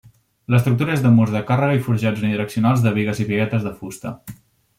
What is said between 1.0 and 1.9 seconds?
de murs de càrrega i